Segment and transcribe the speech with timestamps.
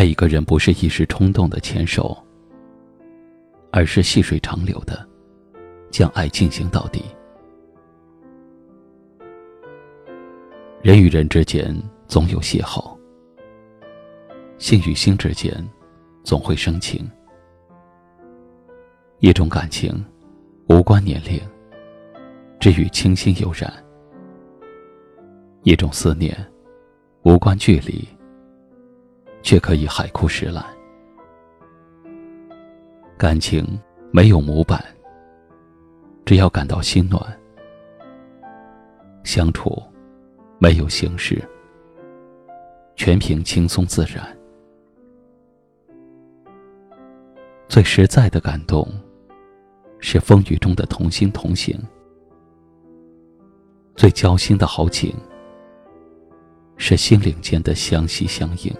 [0.00, 2.16] 爱一个人不是一时冲动的牵手，
[3.70, 5.06] 而是细水长流的
[5.90, 7.04] 将爱进行到底。
[10.80, 12.96] 人与人之间总有邂逅，
[14.56, 15.52] 心与心之间
[16.24, 17.06] 总会生情。
[19.18, 20.02] 一种感情
[20.70, 21.38] 无关年龄，
[22.58, 23.70] 只与清新悠然；
[25.62, 26.34] 一种思念。
[27.24, 28.08] 无关距离，
[29.42, 30.64] 却可以海枯石烂。
[33.16, 33.66] 感情
[34.10, 34.82] 没有模板，
[36.24, 37.20] 只要感到心暖。
[39.22, 39.82] 相处
[40.58, 41.42] 没有形式，
[42.96, 44.36] 全凭轻松自然。
[47.68, 48.88] 最实在的感动，
[50.00, 51.78] 是风雨中的同心同行；
[53.94, 55.14] 最交心的好景。
[56.82, 58.74] 是心灵间的相惜相应。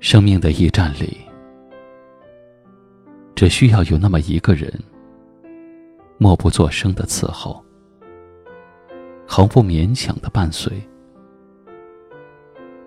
[0.00, 1.18] 生命的驿站里，
[3.34, 4.72] 只需要有那么一个人，
[6.18, 7.62] 默不作声的伺候，
[9.26, 10.72] 毫不勉强的伴随，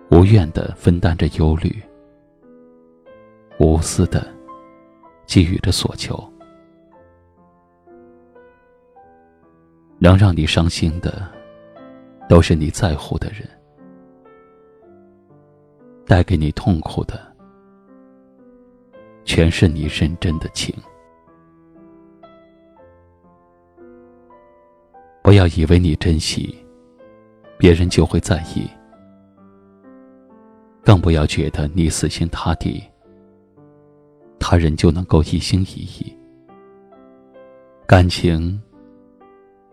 [0.10, 1.82] 无怨的分担着忧虑，
[3.60, 4.26] 无私的
[5.28, 6.18] 给予着所求，
[10.00, 11.30] 能让你伤心的。
[12.30, 13.40] 都是你在乎的人，
[16.06, 17.20] 带给你痛苦的，
[19.26, 20.76] 全是你认真的情。
[25.22, 26.56] 不要以为你珍惜，
[27.58, 28.68] 别人就会在意；
[30.84, 32.84] 更不要觉得你死心塌地，
[34.40, 36.18] 他人就能够一心一意。
[37.86, 38.62] 感情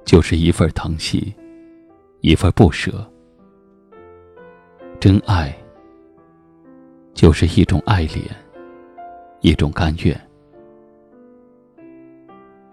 [0.04, 1.34] 就是一份疼惜。
[2.20, 3.08] 一份不舍，
[4.98, 5.56] 真爱
[7.18, 8.24] 就是一种爱恋，
[9.40, 10.28] 一种甘愿。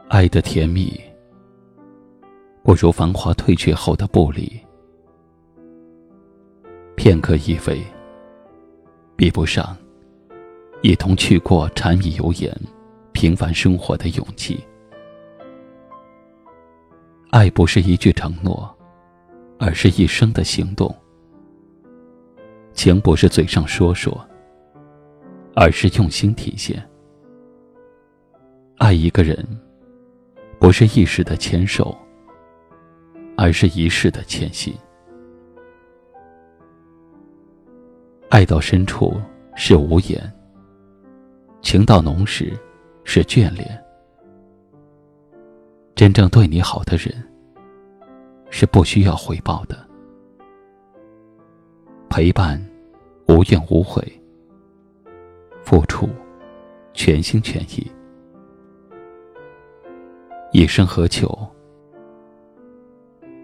[0.08, 1.02] 爱的甜蜜，
[2.62, 4.48] 不如繁华退却后的不离。
[6.96, 7.82] 片刻依偎，
[9.16, 9.76] 比不上
[10.84, 12.56] 一同去过柴米油盐、
[13.14, 14.64] 平凡生活的勇气。
[17.32, 18.72] 爱不是一句承诺。
[19.58, 20.94] 而是一生的行动。
[22.74, 24.14] 情不是嘴上说说，
[25.56, 26.84] 而是用心体现。
[28.78, 29.38] 爱一个人，
[30.60, 31.98] 不是一时的牵手，
[33.38, 34.74] 而是一世的牵心。
[38.30, 39.14] 爱到深处
[39.56, 40.32] 是无言，
[41.62, 42.52] 情到浓时
[43.06, 43.82] 是眷恋。
[45.96, 47.12] 真正对你好的人。
[48.52, 49.76] 是不需要回报的，
[52.08, 52.64] 陪伴
[53.28, 54.02] 无怨无悔，
[55.66, 56.08] 付出
[56.94, 57.92] 全心全意，
[60.52, 61.28] 一生何求？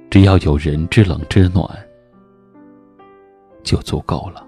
[0.07, 1.67] 只要有人知冷知暖，
[3.63, 4.47] 就足够了。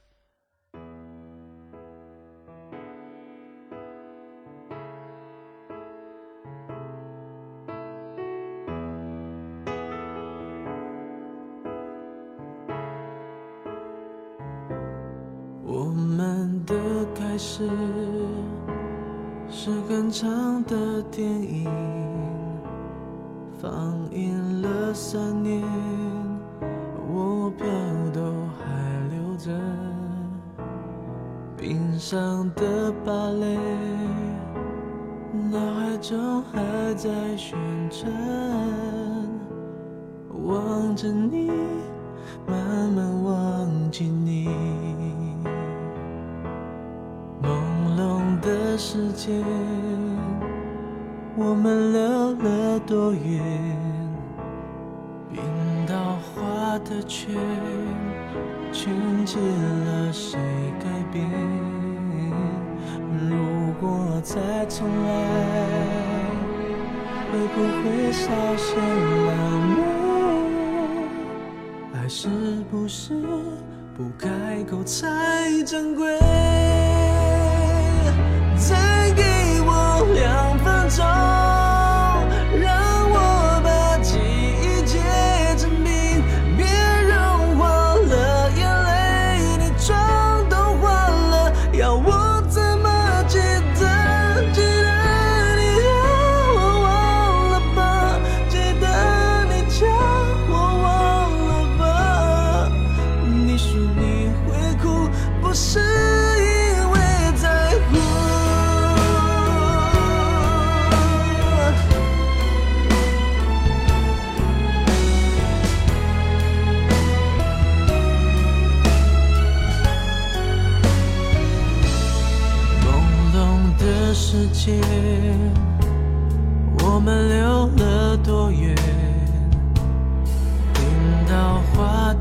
[16.71, 17.69] 的开始
[19.49, 21.69] 是很长的电影，
[23.61, 23.71] 放
[24.09, 25.61] 映了三年，
[27.13, 27.67] 我票
[28.13, 28.21] 都
[28.57, 28.63] 还
[29.09, 29.51] 留着，
[31.57, 33.57] 冰上的芭蕾，
[35.51, 37.59] 脑海中还在旋
[37.89, 38.09] 转，
[40.45, 41.51] 望着你，
[42.47, 45.00] 慢慢忘记你。
[48.93, 49.41] 时间，
[51.37, 53.41] 我们溜了多远？
[55.31, 55.41] 冰
[55.87, 57.33] 刀划的圈，
[58.73, 58.93] 圈
[59.25, 60.37] 起了谁
[60.77, 61.25] 改变？
[63.29, 65.09] 如果再重来，
[67.31, 68.27] 会不会少
[68.57, 69.31] 些埋
[69.77, 69.79] 怨？
[71.93, 72.27] 爱是
[72.69, 73.23] 不是
[73.95, 76.19] 不开口才珍贵？
[80.91, 81.30] 走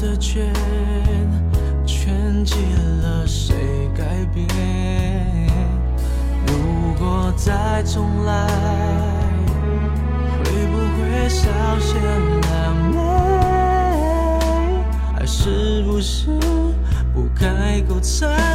[0.01, 0.51] 的圈
[1.85, 2.55] 圈起
[3.03, 3.55] 了谁
[3.95, 4.03] 改
[4.33, 4.47] 变？
[6.47, 8.47] 如果再重来，
[10.43, 12.99] 会不会少些狼狈？
[15.19, 16.31] 爱是不是
[17.13, 18.50] 不该够猜？